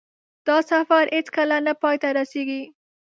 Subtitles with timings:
[0.47, 2.61] دا سفر هېڅکله نه پای ته رسېږي.